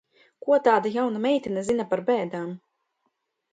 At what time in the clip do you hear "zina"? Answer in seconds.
1.69-1.87